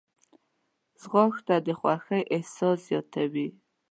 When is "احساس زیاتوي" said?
2.35-3.47